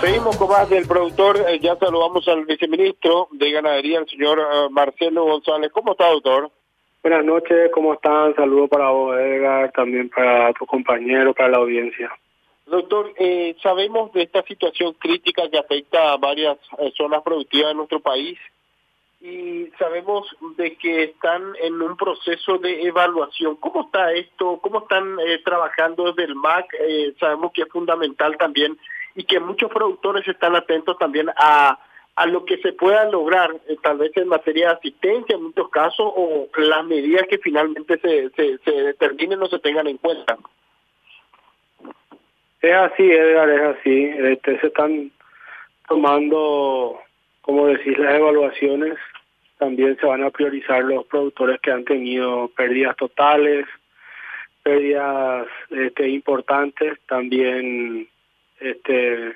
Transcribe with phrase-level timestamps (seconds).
[0.00, 1.44] Seguimos con más del productor.
[1.46, 5.70] Eh, ya saludamos al viceministro de Ganadería, el señor eh, Marcelo González.
[5.72, 6.50] ¿Cómo está, doctor?
[7.02, 8.34] Buenas noches, ¿cómo están?
[8.34, 12.10] Saludos para vos, Edgar, también para tu compañero, para la audiencia.
[12.64, 16.56] Doctor, eh, sabemos de esta situación crítica que afecta a varias
[16.96, 18.38] zonas productivas de nuestro país
[19.20, 20.26] y sabemos
[20.56, 23.56] de que están en un proceso de evaluación.
[23.56, 24.60] ¿Cómo está esto?
[24.62, 26.74] ¿Cómo están trabajando desde el MAC?
[27.18, 28.78] sabemos que es fundamental también
[29.14, 31.78] y que muchos productores están atentos también a,
[32.16, 35.68] a lo que se pueda lograr, eh, tal vez en materia de asistencia en muchos
[35.70, 40.36] casos, o las medidas que finalmente se, se, se determinen o se tengan en cuenta.
[42.60, 44.04] Es así, Edgar, es así.
[44.04, 45.10] Este, se están
[45.88, 47.00] tomando,
[47.40, 48.98] como decís, las evaluaciones.
[49.58, 53.66] También se van a priorizar los productores que han tenido pérdidas totales,
[54.62, 58.08] pérdidas este, importantes, también
[58.60, 59.34] este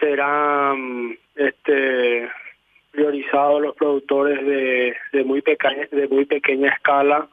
[0.00, 2.30] serán este
[2.90, 7.28] priorizados los productores de, de muy pequeña de muy pequeña escala.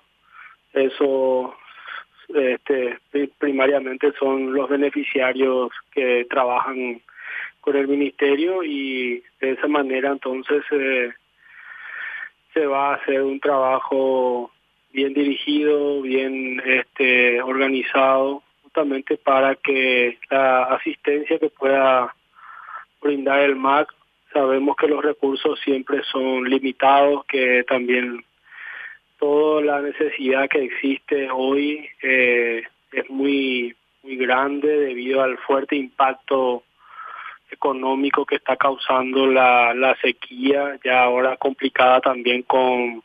[0.73, 1.56] Eso
[2.33, 3.00] este
[3.38, 7.02] primariamente son los beneficiarios que trabajan
[7.59, 11.11] con el ministerio y de esa manera entonces eh,
[12.53, 14.52] se va a hacer un trabajo
[14.94, 22.16] bien dirigido bien este organizado justamente para que la asistencia que pueda
[23.02, 23.94] brindar el MAC,
[24.31, 28.23] sabemos que los recursos siempre son limitados, que también
[29.19, 32.63] toda la necesidad que existe hoy eh,
[32.94, 36.63] es muy muy grande debido al fuerte impacto
[37.52, 43.03] económico que está causando la, sequía, ya ahora complicada también con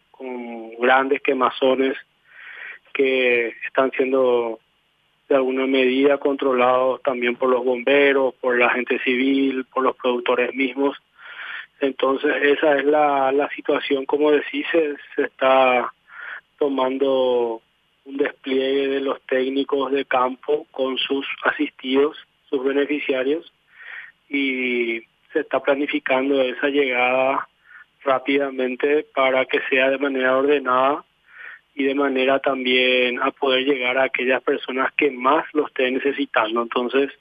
[0.78, 1.96] grandes quemazones
[2.94, 4.58] que están siendo
[5.28, 10.54] de alguna medida controlados también por los bomberos, por la gente civil, por los productores
[10.54, 10.96] mismos.
[11.80, 15.92] Entonces esa es la, la situación, como decís, se, está
[16.58, 17.60] tomando
[18.04, 22.16] un despliegue de los técnicos de campo con sus asistidos,
[22.48, 23.52] sus beneficiarios,
[24.28, 25.00] y
[25.32, 27.46] se está planificando esa llegada
[28.04, 31.04] rápidamente para que sea de manera ordenada
[31.76, 36.62] y de manera también a poder llegar a aquellas personas que más lo estén necesitando.
[36.62, 37.12] Entonces,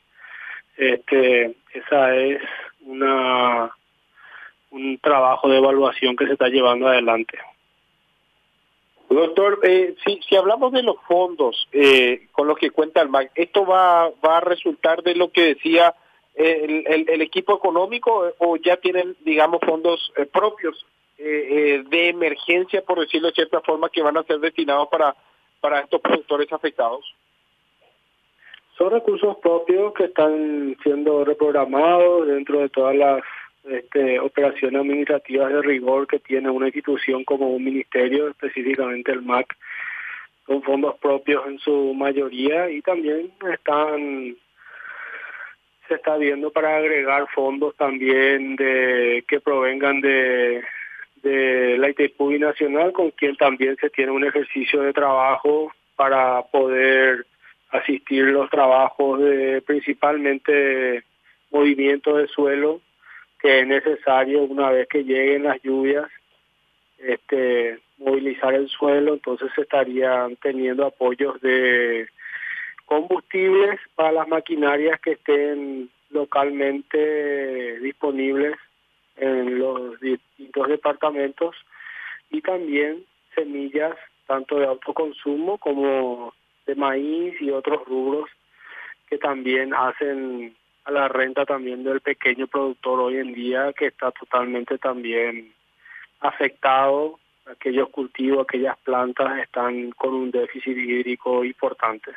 [0.77, 2.41] este, esa es
[2.81, 3.71] una
[4.71, 7.37] un trabajo de evaluación que se está llevando adelante.
[9.09, 13.31] Doctor, eh, si, si hablamos de los fondos eh, con los que cuenta el MAC,
[13.35, 15.93] ¿esto va, va a resultar de lo que decía
[16.33, 20.85] eh, el, el, equipo económico o ya tienen, digamos, fondos eh, propios
[21.17, 25.15] eh, eh, de emergencia, por decirlo de cierta forma, que van a ser destinados para,
[25.61, 27.05] para estos productores afectados?
[28.77, 33.21] Son recursos propios que están siendo reprogramados dentro de todas las
[33.63, 39.55] este, operaciones administrativas de rigor que tiene una institución como un ministerio, específicamente el MAC,
[40.45, 44.35] con fondos propios en su mayoría y también están
[45.87, 50.63] se está viendo para agregar fondos también de que provengan de
[51.97, 57.25] la ITPU Nacional, con quien también se tiene un ejercicio de trabajo para poder
[57.71, 61.03] asistir los trabajos de principalmente
[61.51, 62.81] movimiento de suelo
[63.39, 66.09] que es necesario una vez que lleguen las lluvias
[66.97, 69.13] este movilizar el suelo.
[69.13, 72.07] Entonces se estarían teniendo apoyos de
[72.85, 78.55] combustibles para las maquinarias que estén localmente disponibles
[79.17, 81.55] en los distintos departamentos
[82.29, 83.95] y también semillas
[84.27, 86.33] tanto de autoconsumo como
[86.65, 88.29] de maíz y otros rubros
[89.07, 94.11] que también hacen a la renta también del pequeño productor hoy en día que está
[94.11, 95.53] totalmente también
[96.19, 102.11] afectado aquellos cultivos, aquellas plantas están con un déficit hídrico importante.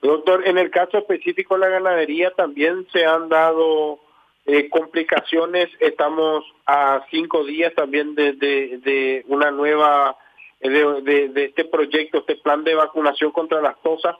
[0.00, 3.98] Doctor, en el caso específico de la ganadería también se han dado
[4.50, 10.16] eh, complicaciones, estamos a cinco días también de, de, una nueva,
[10.60, 14.16] eh, de, este proyecto, este plan de vacunación contra las cosas.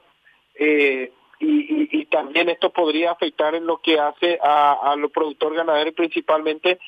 [0.55, 6.79] Eh, y, también esto podría afectar en lo que hace a, los productores ganaderos, principalmente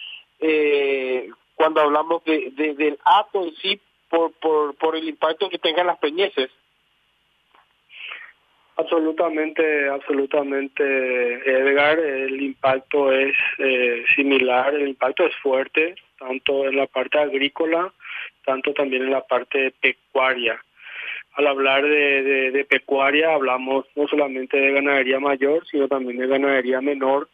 [1.55, 4.33] cuando hablamos de, de, del ato en sí, por,
[4.75, 6.51] por el impacto que tengan las peñeces.
[8.81, 10.83] Absolutamente, absolutamente,
[11.45, 11.99] Edgar.
[11.99, 17.93] El impacto es eh, similar, el impacto es fuerte, tanto en la parte agrícola,
[18.47, 20.59] tanto también en la parte pecuaria.
[21.35, 26.81] al hablar de, de, pecuaria hablamos no solamente de ganadería mayor, sino también de ganadería
[26.81, 27.29] menor.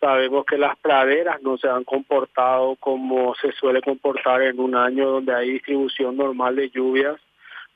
[0.00, 5.10] Sabemos que las praderas no se han comportado como se suele comportar en un año
[5.10, 7.20] donde hay distribución normal de lluvias,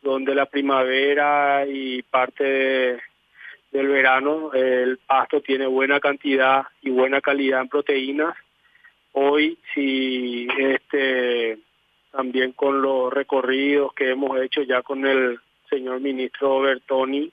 [0.03, 3.01] donde la primavera y parte
[3.71, 8.35] del verano el pasto tiene buena cantidad y buena calidad en proteínas.
[9.13, 11.59] Hoy, si este
[12.11, 15.41] también con los recorridos que hemos hecho ya con el
[15.71, 17.33] señor ministro Bertoni,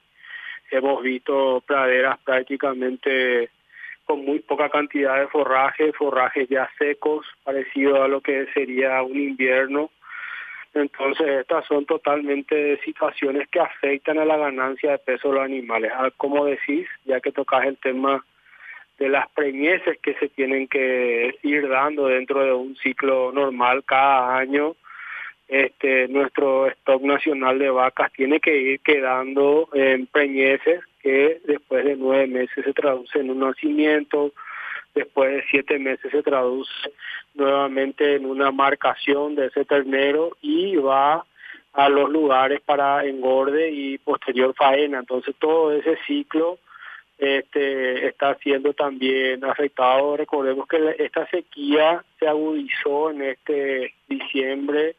[0.72, 3.50] hemos visto praderas prácticamente
[4.06, 9.20] con muy poca cantidad de forraje, forrajes ya secos, parecido a lo que sería un
[9.20, 9.92] invierno.
[10.74, 15.92] Entonces, estas son totalmente situaciones que afectan a la ganancia de peso de los animales.
[15.96, 18.24] Ah, como decís, ya que tocas el tema
[19.00, 24.38] de las preñeces que se tienen que ir dando dentro de un ciclo normal cada
[24.38, 24.76] año,
[25.48, 31.96] este, nuestro stock nacional de vacas tiene que ir quedando en preñeces que después de
[31.96, 34.32] nueve meses se traduce en un nacimiento,
[34.96, 36.72] después de siete meses se traduce
[37.34, 41.26] nuevamente en una marcación de ese ternero y va
[41.74, 45.00] a los lugares para engorde y posterior faena.
[45.00, 46.60] Entonces todo ese ciclo
[47.18, 50.18] este, está siendo también afectado.
[50.18, 54.96] Recordemos que esta sequía se agudizó en este diciembre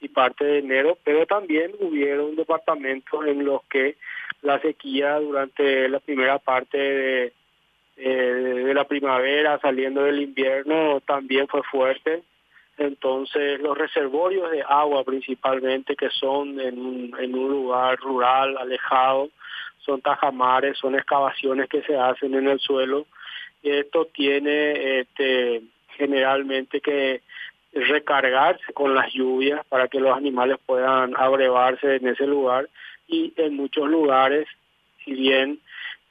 [0.00, 3.96] y parte de enero, pero también hubieron departamentos en los que
[4.42, 7.32] la sequía durante la primera parte de,
[7.96, 12.22] de la primavera, saliendo del invierno, también fue fuerte.
[12.76, 19.30] Entonces, los reservorios de agua principalmente, que son en un, en un lugar rural, alejado,
[19.78, 23.06] son tajamares, son excavaciones que se hacen en el suelo.
[23.62, 25.62] Y esto tiene este,
[25.96, 27.22] generalmente que
[27.72, 32.68] recargarse con las lluvias para que los animales puedan abrevarse en ese lugar
[33.06, 34.46] y en muchos lugares,
[35.04, 35.60] si bien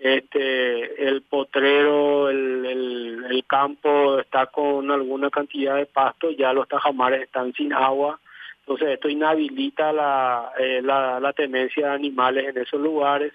[0.04, 7.54] este el potrero, el, campo está con alguna cantidad de pasto, ya los tajamares están
[7.54, 8.20] sin agua,
[8.60, 13.32] entonces esto inhabilita la, eh, la, la tenencia de animales en esos lugares.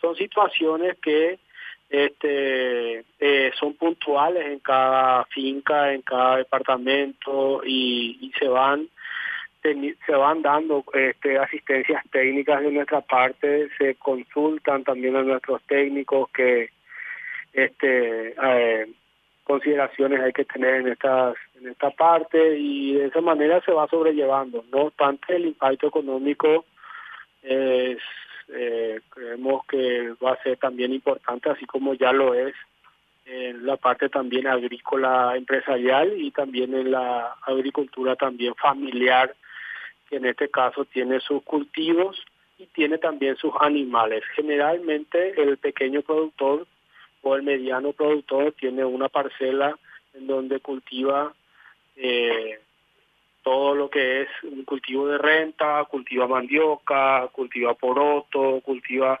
[0.00, 1.38] Son situaciones que
[1.90, 8.88] este eh, son puntuales en cada finca, en cada departamento y, se van
[9.62, 16.30] se van dando este, asistencias técnicas de nuestra parte, se consultan también a nuestros técnicos
[16.30, 16.70] que
[17.52, 18.86] este eh,
[19.44, 23.88] consideraciones hay que tener en estas en esta parte y de esa manera se va
[23.88, 24.64] sobrellevando.
[24.72, 26.64] No obstante, el impacto económico
[27.42, 27.98] es
[28.52, 32.54] eh, creemos que va a ser también importante, así como ya lo es
[33.26, 39.34] en la parte también agrícola empresarial y también en la agricultura también familiar,
[40.10, 42.22] que en este caso tiene sus cultivos
[42.58, 44.22] y tiene también sus animales.
[44.34, 46.66] Generalmente el pequeño productor
[47.22, 49.78] o el mediano productor tiene una parcela
[50.14, 51.32] en donde cultiva
[51.96, 52.58] eh,
[53.42, 59.20] todo lo que es un cultivo de renta, cultiva mandioca, cultiva poroto, cultiva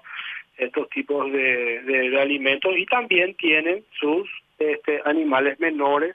[0.58, 4.28] estos tipos de, de, alimentos y también tienen sus
[4.58, 6.14] este, animales menores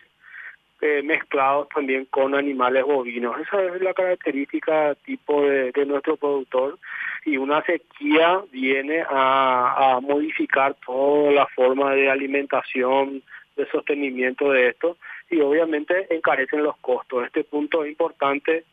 [0.82, 3.40] eh, mezclados también con animales bovinos.
[3.40, 6.78] Esa es la característica tipo de, nuestro productor
[7.26, 13.24] y una sequía viene a, a modificar toda la forma de alimentación,
[13.56, 14.98] de sostenimiento de esto
[15.30, 17.26] y obviamente encarecen los costos.
[17.26, 18.66] Este punto es importante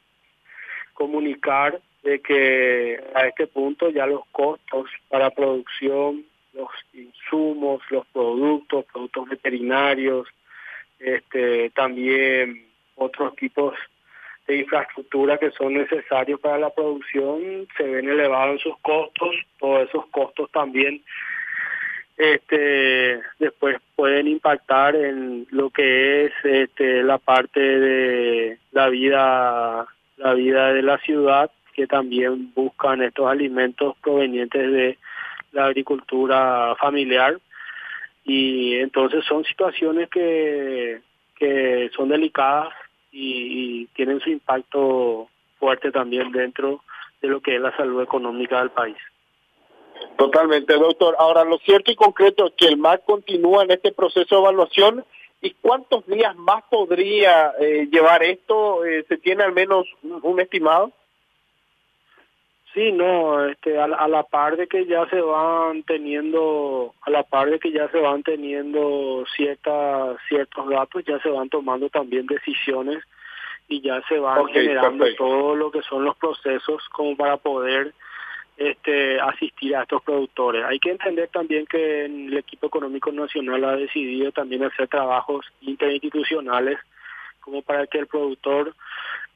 [0.94, 8.84] comunicar de que a este punto ya los costos para producción, los insumos, los productos,
[8.86, 10.28] productos veterinarios,
[11.02, 12.66] este, también
[12.96, 13.74] otros tipos
[14.46, 19.88] de infraestructura que son necesarios para la producción se ven elevados en sus costos, todos
[19.88, 21.02] esos costos también
[22.16, 29.86] este después pueden impactar en lo que es este la parte de la vida
[30.18, 34.98] la vida de la ciudad que también buscan estos alimentos provenientes de
[35.52, 37.38] la agricultura familiar
[38.24, 41.00] y entonces son situaciones que
[41.36, 42.72] que son delicadas
[43.10, 46.82] y, y tienen su impacto fuerte también dentro
[47.20, 48.96] de lo que es la salud económica del país.
[50.16, 51.16] Totalmente, doctor.
[51.18, 55.04] Ahora, lo cierto y concreto es que el MAC continúa en este proceso de evaluación.
[55.40, 58.84] ¿Y cuántos días más podría eh, llevar esto?
[58.84, 60.92] Eh, ¿Se tiene al menos un, estimado?
[62.74, 67.22] Sí, no, este, a, a, la par de que ya se van teniendo, a la
[67.22, 72.26] par de que ya se van teniendo ciertas, ciertos datos, ya se van tomando también
[72.26, 73.04] decisiones
[73.68, 77.92] y ya se van generando todo lo que son los procesos como para poder
[78.56, 80.64] este, asistir a estos productores.
[80.64, 86.78] Hay que entender también que el equipo económico nacional ha decidido también hacer trabajos interinstitucionales
[87.40, 88.74] como para que el productor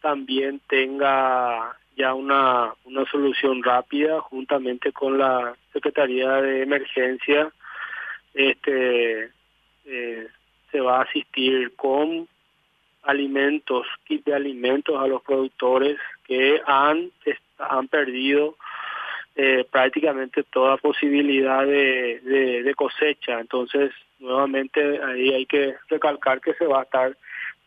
[0.00, 7.50] también tenga ya una, una solución rápida juntamente con la Secretaría de Emergencia.
[8.35, 9.31] Este,
[9.87, 10.29] eh,
[10.71, 12.29] se va a asistir con
[13.03, 17.11] alimentos, kit de alimentos a los productores que han,
[17.59, 18.57] han perdido
[19.37, 22.21] eh, prácticamente toda posibilidad de,
[22.65, 23.41] de, cosecha.
[23.41, 27.17] Entonces, nuevamente ahí hay que recalcar que se va a estar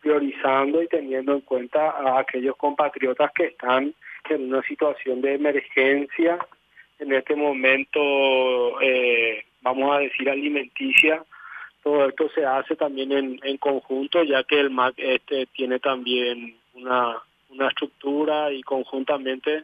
[0.02, 3.94] priorizando y teniendo en cuenta a aquellos compatriotas que están
[4.30, 6.38] en una situación de emergencia,
[7.00, 11.24] en este momento, eh, vamos a decir, alimenticia.
[11.84, 16.58] Todo esto se hace también en, en conjunto, ya que el MAC este, tiene también
[16.74, 17.18] una,
[17.50, 19.64] una estructura y conjuntamente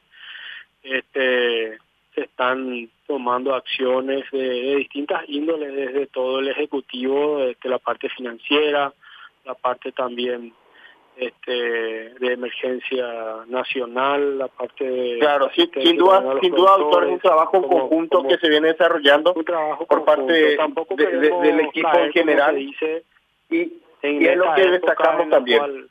[0.84, 1.78] este
[2.16, 8.94] se están tomando acciones de, distintas índoles desde todo el ejecutivo, desde la parte financiera,
[9.44, 10.54] la parte también
[11.18, 13.06] este, de emergencia
[13.48, 18.24] nacional, la parte de, claro, sin, duda, sin duda, doctor, es un trabajo en conjunto
[18.28, 23.04] que se viene desarrollando por parte del equipo en general dice,
[23.50, 25.88] y, es lo que destacamos también.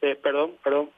[0.00, 0.90] eh, perdón, perdón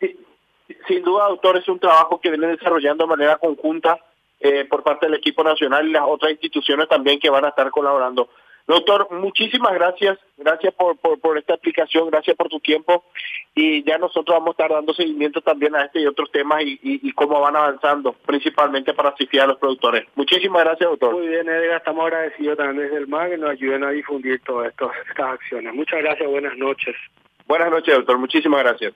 [0.86, 3.98] sin duda, doctor, es un trabajo que viene desarrollando de manera conjunta
[4.40, 7.70] eh, por parte del equipo nacional y las otras instituciones también que van a estar
[7.70, 8.28] colaborando.
[8.66, 13.04] Doctor, muchísimas gracias, gracias por, por, esta explicación, gracias por tu tiempo
[13.54, 16.78] y ya nosotros vamos a estar dando seguimiento también a este y otros temas y,
[16.82, 20.06] y, cómo van avanzando, principalmente para asistir a los productores.
[20.14, 21.14] Muchísimas gracias, doctor.
[21.14, 24.72] Muy bien, Edgar, estamos agradecidos también desde el MAG que nos ayuden a difundir todas
[24.72, 25.74] estas acciones.
[25.74, 26.94] Muchas gracias, buenas noches.
[27.46, 28.94] Buenas noches, doctor, muchísimas gracias.